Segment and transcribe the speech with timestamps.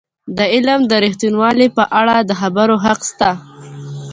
[0.37, 3.29] د علم د ریښتینوالی په اړه د خبرو حق سته.